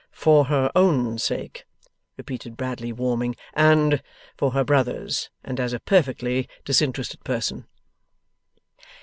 [0.09, 1.63] 'For her own sake,'
[2.17, 4.01] repeated Bradley, warming, 'and
[4.35, 7.67] for her brother's, and as a perfectly disinterested person.